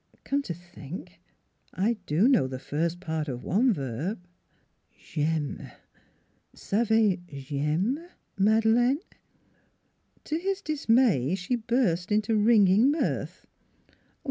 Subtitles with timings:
[0.23, 1.19] Come to think,
[1.75, 4.19] I do know the first part of one verb:
[4.99, 5.73] J'aimef
[6.55, 9.01] Savez j'alme, Madeleine?"
[10.25, 13.45] To his dismay she burst into ringing mirth.